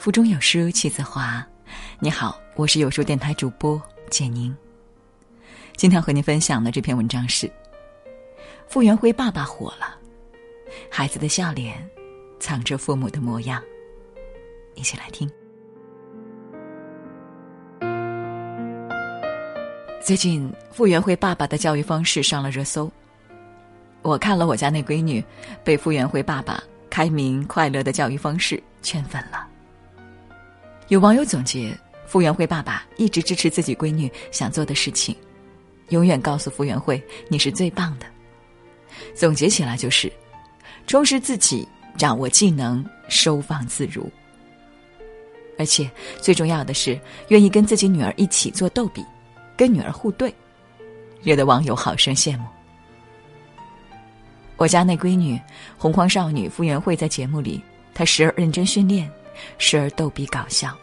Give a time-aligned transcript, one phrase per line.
[0.00, 1.46] 腹中有书气自华。
[1.98, 4.56] 你好，我是有书电台主播简宁。
[5.76, 7.52] 今天和您分享的这篇文章是：
[8.66, 9.94] 傅园辉爸爸火了，
[10.90, 11.86] 孩子的笑脸
[12.38, 13.62] 藏着父母的模样。
[14.74, 15.30] 一起来听。
[20.02, 22.90] 最近，傅园辉爸爸的教育方式上了热搜。
[24.00, 25.22] 我看了我家那闺女，
[25.62, 26.58] 被傅园辉爸爸
[26.88, 29.39] 开明快乐的教育方式圈粉了。
[30.90, 31.72] 有网友总结，
[32.04, 35.14] 傅园慧爸爸一直支持自己闺女想做的事情，
[35.90, 38.06] 永远告诉傅园慧你是最棒的。
[39.14, 40.12] 总结起来就是：
[40.88, 41.66] 充实自己，
[41.96, 44.10] 掌握技能，收放自如。
[45.56, 45.88] 而且
[46.20, 49.06] 最重要的是，愿意跟自己女儿一起做逗比，
[49.56, 50.34] 跟女儿互对，
[51.22, 52.44] 惹得网友好生羡慕。
[54.56, 55.40] 我家那闺女
[55.78, 57.62] 洪荒少女傅园慧在节目里，
[57.94, 59.08] 她时而认真训练。
[59.58, 60.76] 时而逗比搞笑，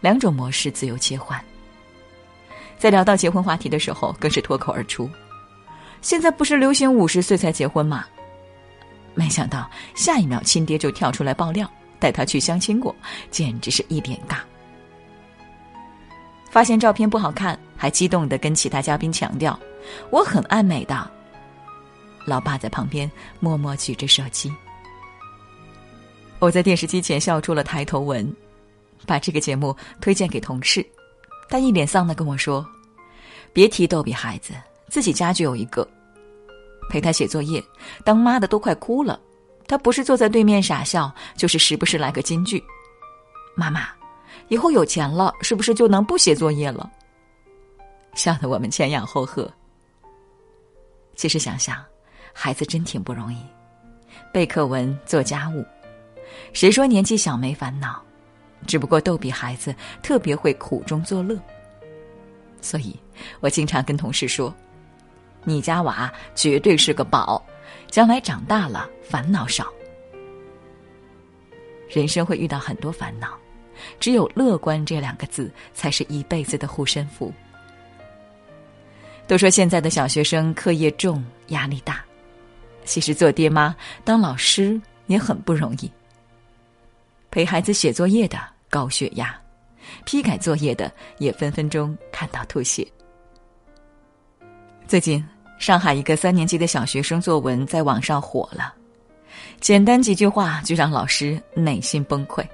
[0.00, 1.42] 两种模式自由切换。
[2.78, 5.08] 在聊到结婚话题的时候，更是脱口而出
[6.00, 8.06] ：“现在不是流行五十岁才结婚吗？”
[9.14, 12.94] 没想到下一秒亲爹就跳出来爆料，带他去相亲过，
[13.30, 14.36] 简直是一脸尬。
[16.50, 19.58] 发现照片不好看，还激动的跟其他嘉宾强调
[20.10, 21.10] ：“我很爱美的。”
[22.26, 24.52] 老爸在旁边默默举着手机。
[26.40, 28.34] 我在电视机前笑出了抬头纹，
[29.06, 30.84] 把这个节目推荐给同事，
[31.50, 32.66] 他一脸丧的跟我说
[33.52, 34.54] ：“别提逗比孩子，
[34.88, 35.86] 自己家就有一个，
[36.88, 37.62] 陪他写作业，
[38.04, 39.20] 当妈的都快哭了。
[39.68, 42.60] 他不是坐在对面傻笑，就是时不时来个金句。
[43.54, 43.88] 妈妈，
[44.48, 46.90] 以后有钱了，是不是就能不写作业了？”
[48.16, 49.48] 笑得我们前仰后合。
[51.14, 51.84] 其实想想，
[52.32, 53.38] 孩子真挺不容易，
[54.32, 55.62] 背课文、做家务。
[56.52, 58.02] 谁说年纪小没烦恼？
[58.66, 61.38] 只不过逗比孩子特别会苦中作乐。
[62.60, 62.94] 所以
[63.40, 64.54] 我经常跟同事说
[65.44, 67.42] ：“你家娃绝对是个宝，
[67.90, 69.66] 将来长大了烦恼少。
[71.88, 73.36] 人生会遇到很多烦恼，
[73.98, 77.32] 只有乐观这两个字才是一辈子的护身符。”
[79.26, 82.04] 都说现在的小学生课业重、压力大，
[82.84, 83.74] 其实做爹妈、
[84.04, 85.90] 当老师也很不容易。
[87.30, 89.34] 陪孩子写作业的高血压，
[90.04, 92.86] 批改作业的也分分钟看到吐血。
[94.88, 95.24] 最近，
[95.58, 98.74] 上海一个三年级的小学生作文在网上火了，
[99.60, 102.44] 简单几句话就让老师内心崩溃。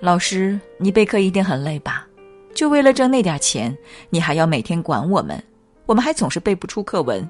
[0.00, 2.06] 老师，你备课一定很累吧？
[2.54, 3.76] 就为了挣那点钱，
[4.10, 5.40] 你还要每天管我们，
[5.86, 7.28] 我们还总是背不出课文。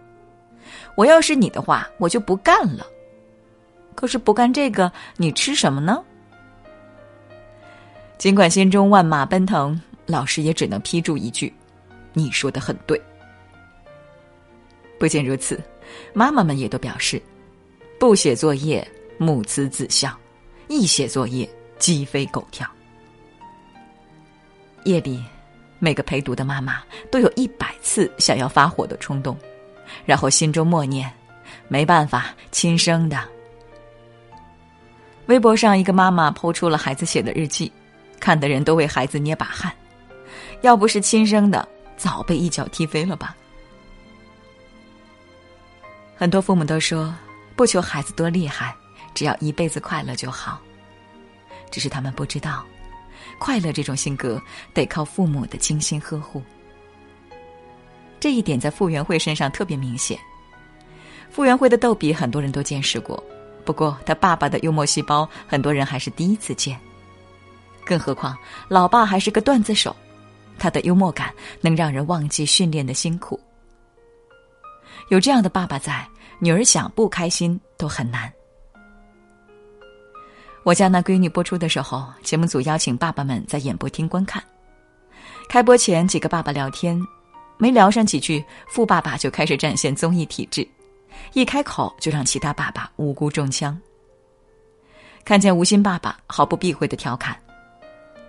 [0.95, 2.87] 我要是你的话，我就不干了。
[3.97, 6.01] 可是不干这个，你吃什么呢？
[8.19, 11.53] 尽管心中万马奔腾，老师也只能批注一句
[12.15, 13.01] ：“你说的很对。”
[15.01, 15.61] 不仅如此，
[16.15, 17.21] 妈妈们也都表示
[17.99, 18.87] ：“不写作业，
[19.19, 20.11] 母慈子孝；
[20.69, 22.69] 一写作业，鸡飞狗跳。”
[24.85, 25.23] 夜里，
[25.79, 29.37] 每个陪读的妈妈都有一百次想要发火的冲动，
[30.05, 31.13] 然后心中默念
[31.69, 33.23] ：“没办法，亲生的。”
[35.27, 37.71] 微博上，一个妈妈剖出了孩子写的日记，
[38.21, 39.73] 看的人都为孩子捏把汗。
[40.63, 43.37] 要不是亲生的，早被一脚踢飞了吧。
[46.17, 47.13] 很多父母都说，
[47.57, 48.75] 不求孩子多厉害，
[49.15, 50.61] 只要一辈子快乐就好。
[51.71, 52.65] 只是他们不知道，
[53.39, 54.41] 快乐这种性格
[54.73, 56.41] 得靠父母的精心呵护。
[58.21, 60.19] 这一点在傅园慧身上特别明显。
[61.31, 63.23] 傅园慧的逗比，很多人都见识过。
[63.67, 66.79] 不过，他爸爸的幽默细胞，很多人还是第一次见。
[67.85, 68.39] 更何况，
[68.69, 69.95] 老爸还是个段子手，
[70.57, 73.39] 他的幽默感能让人忘记训练的辛苦。
[75.09, 78.33] 有这样的爸爸在，女儿想不开心都很难。
[80.63, 84.43] 我家那闺女播出的时候，节目组邀请爸爸们在演播厅观看。
[85.49, 87.01] 开播前，几个爸爸聊天，
[87.59, 90.67] 没聊上几句，富爸爸就开始展现综艺体质。
[91.33, 93.79] 一开口就让其他爸爸无辜中枪。
[95.25, 97.37] 看见吴昕爸爸毫不避讳的调侃：“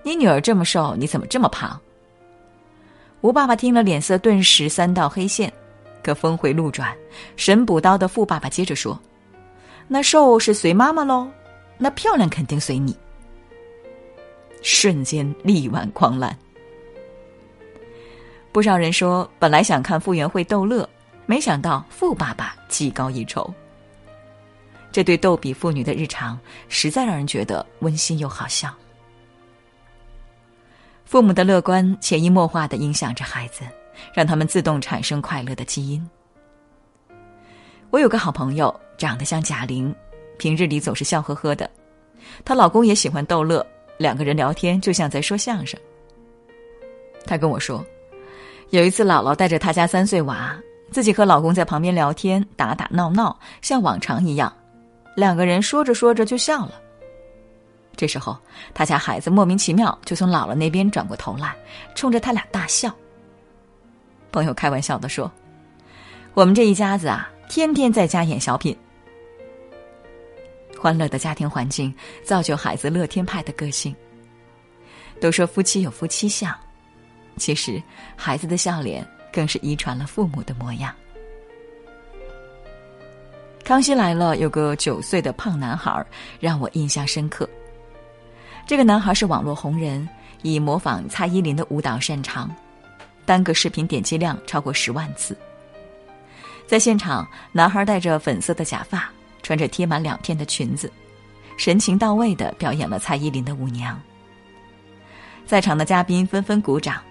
[0.03, 1.79] 你女儿这么瘦，你怎么这么胖？”
[3.21, 5.51] 吴爸爸听了，脸色顿时三道黑线。
[6.03, 6.95] 可峰回路转，
[7.35, 8.97] 神补刀的富爸爸接着说
[9.89, 11.27] ：“那瘦是随妈妈喽，
[11.77, 12.95] 那漂亮肯定随你。”
[14.63, 16.37] 瞬间力挽狂澜。
[18.51, 20.87] 不少人说，本来想看傅园慧逗乐。
[21.27, 23.53] 没想到富爸爸技高一筹。
[24.91, 26.39] 这对逗比妇女的日常，
[26.69, 28.73] 实在让人觉得温馨又好笑。
[31.05, 33.63] 父母的乐观潜移默化的影响着孩子，
[34.13, 36.09] 让他们自动产生快乐的基因。
[37.89, 39.93] 我有个好朋友，长得像贾玲，
[40.37, 41.69] 平日里总是笑呵呵的。
[42.43, 43.65] 她老公也喜欢逗乐，
[43.97, 45.79] 两个人聊天就像在说相声。
[47.25, 47.85] 她跟我说，
[48.69, 50.57] 有一次姥姥带着她家三岁娃，
[50.91, 54.51] 自己和老公在旁边聊天，打打闹闹，像往常一样。
[55.15, 56.73] 两个人说着说着就笑了。
[57.95, 58.37] 这时候，
[58.73, 61.55] 他家孩子莫名其妙就从姥姥那边转过头来，
[61.95, 62.93] 冲着他俩大笑。
[64.31, 65.31] 朋友开玩笑的说
[66.35, 68.77] ：“我们这一家子啊。”天天在家演小品，
[70.77, 73.95] 欢乐的家庭环境造就孩子乐天派的个性。
[75.21, 76.53] 都说夫妻有夫妻相，
[77.37, 77.81] 其实
[78.17, 80.93] 孩子的笑脸更是遗传了父母的模样。
[83.63, 86.05] 康熙来了有个九岁的胖男孩
[86.39, 87.47] 让我印象深刻。
[88.65, 90.07] 这个男孩是网络红人，
[90.41, 92.53] 以模仿蔡依林的舞蹈擅长，
[93.25, 95.37] 单个视频点击量超过十万次。
[96.65, 99.09] 在现场，男孩戴着粉色的假发，
[99.41, 100.91] 穿着贴满两片的裙子，
[101.57, 103.97] 神情到位的表演了蔡依林的舞娘。
[105.45, 107.01] 在场的嘉宾纷纷鼓掌，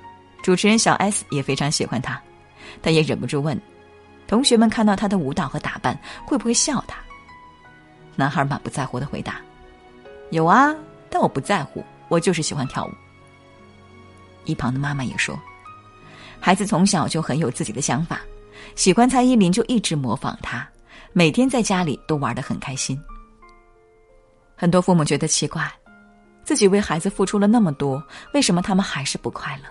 [0.46, 2.22] 主持人小 S 也非常喜欢他，
[2.81, 3.60] 但也忍不住问
[4.28, 6.98] ：“同学们看到他的舞蹈和打扮，会不会笑他？”
[8.14, 9.40] 男孩满不在乎的回答
[10.31, 10.72] ：“有啊，
[11.10, 12.90] 但我不在乎，我就是喜欢跳舞。”
[14.46, 15.37] 一旁的妈妈也说
[16.38, 18.20] ：“孩子从小就很有自己的想法。”
[18.76, 20.64] 喜欢蔡依林就一直模仿她，
[21.12, 22.96] 每天在家里都玩得很开心。
[24.54, 25.69] 很多父母觉得奇怪，
[26.44, 28.00] 自己为孩子付出了那么多，
[28.32, 29.64] 为什么他们还是不快乐？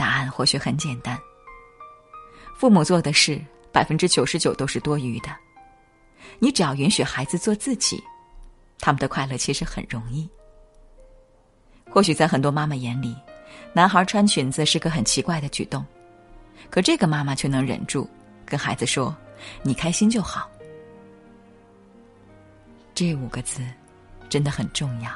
[0.00, 1.20] 答案或许很简单：
[2.56, 3.38] 父母做的事
[3.70, 5.28] 百分之九十九都是多余的。
[6.38, 8.02] 你只要允许孩子做自己，
[8.78, 10.26] 他们的快乐其实很容易。
[11.90, 13.14] 或许在很多妈妈眼里，
[13.74, 15.84] 男孩穿裙子是个很奇怪的举动。
[16.70, 18.08] 可这个妈妈却能忍住，
[18.46, 19.14] 跟孩子说
[19.62, 20.48] ：“你开心就好。”
[22.96, 23.60] 这五个字
[24.30, 25.10] 真的很重要，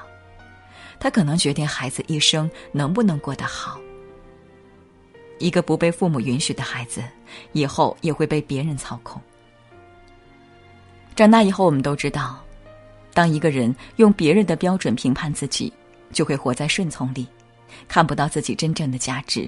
[1.01, 3.81] 它可能决定孩子一生能不能过得好。
[5.44, 7.05] 一个不被父母允许的孩子，
[7.52, 9.20] 以后也会被别人操控。
[11.14, 12.43] 长大以后，我们都知道，
[13.12, 15.70] 当一个人用别人的标准评判自己，
[16.11, 17.29] 就会活在顺从里，
[17.87, 19.46] 看不到自己真正的价值。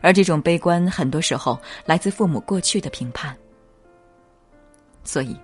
[0.00, 1.56] 而这种悲观，很多时候
[1.86, 3.36] 来自父母过去的评判。
[5.04, 5.36] 所以，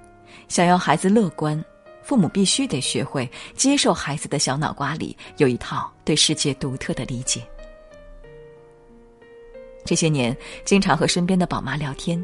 [0.49, 1.65] 想要孩子乐观，
[2.03, 7.49] 父母必须得学会接受孩子的小脑瓜里有一套对世界独特的理解。
[9.89, 10.37] 这些年，
[10.67, 12.23] 经常和身边的宝妈聊天，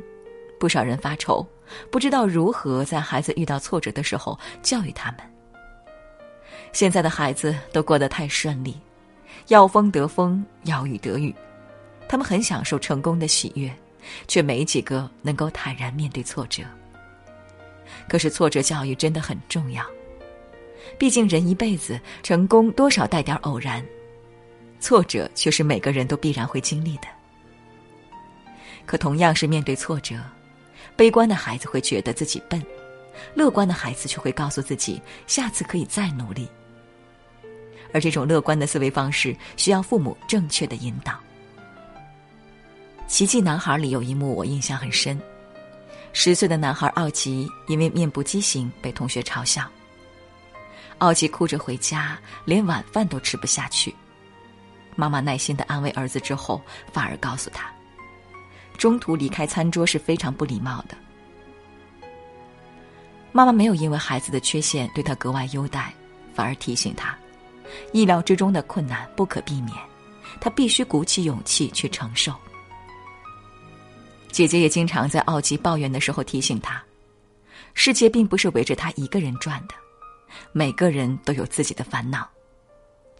[0.61, 1.43] 不少人发愁，
[1.90, 5.20] 不知道如何在孩子遇到挫折的时候教育他们。
[6.75, 8.78] 现在的孩子都过得太顺利，
[9.49, 11.34] 要风得风，要雨得雨。
[12.06, 13.75] 他们很享受成功的喜悦，
[14.28, 16.62] 却没几个能够坦然面对挫折。
[18.06, 19.82] 可是挫折教育真的很重要，
[20.99, 23.82] 毕竟人一辈子成功多少带点偶然，
[24.81, 27.08] 挫折却是每个人都必然会经历的。
[28.86, 30.16] 可同样是面对挫折，
[30.96, 32.62] 悲观的孩子会觉得自己笨，
[33.34, 36.48] 乐观的孩子却会告诉自己下次可以再努力。
[37.93, 41.12] 而这种乐观的思维方式需要父母正确的引导。
[43.06, 45.20] 《奇迹男孩》里有一幕我印象很深，
[46.12, 49.70] 十岁的男孩奥吉因为面部畸形被同学嘲笑。
[50.98, 53.94] 奥吉哭着回家，连晚饭都吃不下去。
[54.96, 56.60] 妈妈耐心的安慰儿子之后，
[56.93, 57.70] 反而告诉他，
[58.84, 60.94] 中途离开餐桌是非常不礼貌的。
[63.32, 65.91] 妈妈没有因为孩子的缺陷对他格外优待，
[66.34, 67.17] 反而提醒他，
[67.94, 69.74] 意料之中的困难不可避免，
[70.38, 72.34] 他必须鼓起勇气去承受。
[74.31, 76.84] 姐姐也经常在奥吉抱怨的时候提醒他：
[77.72, 79.74] 世界并不是围着他一个人转的，
[80.53, 82.29] 每个人都有自己的烦恼，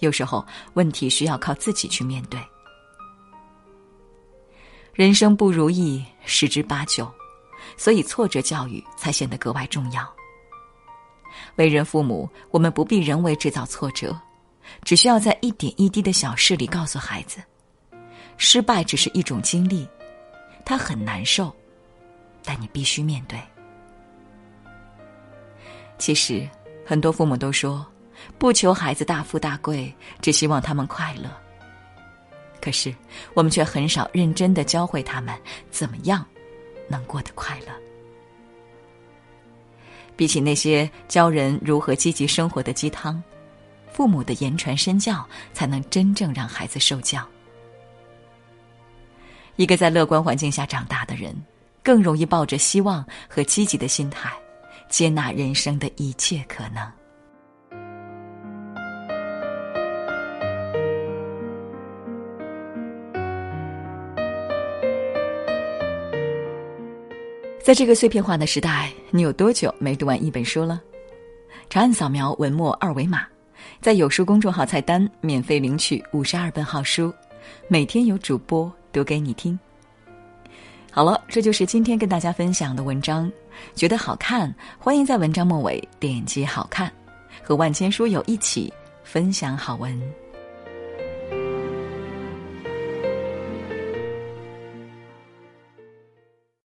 [0.00, 2.38] 有时候问题需要靠自己去面对。
[4.95, 7.13] 人生不如意十之八九，
[7.77, 10.09] 所以挫折教育才显得格外重要。
[11.57, 14.17] 为人父母，我们不必人为制造挫折，
[14.85, 17.43] 只需要在一点一滴的小事里告诉孩子：
[18.37, 19.85] 失败只是一种经历。
[20.65, 21.53] 他很难受，
[22.45, 23.37] 但你必须面对。
[25.99, 26.49] 其实，
[26.87, 27.85] 很多父母都说，
[28.39, 31.29] 不求孩子大富大贵，只希望他们快乐。
[32.64, 32.94] 可是，
[33.35, 35.38] 我们却很少认真的教会他们
[35.71, 36.25] 怎么样
[36.88, 37.66] 能过得快乐。
[40.16, 43.23] 比起那些教人如何积极生活的鸡汤，
[43.92, 47.23] 父母的言传身教才能真正让孩子受教。
[49.56, 51.37] 一个在乐观环境下长大的人，
[51.83, 54.33] 更容易抱着希望和积极的心态，
[54.88, 56.90] 接纳人生的一切可能。
[67.64, 70.78] 在这个碎片化的时代，你有多久没读完一本书了？
[71.71, 73.26] 长按扫描文末二维码，
[73.80, 77.11] 在有书公众号菜单免费领取五十二本好书，
[77.66, 79.59] 每天有主播读给你听。
[80.90, 83.33] 好了，这就是今天跟大家分享的文章。
[83.75, 86.92] 觉得好看，欢迎在文章末尾点击“好看”，
[87.42, 88.71] 和万千书友一起
[89.02, 89.99] 分享好文。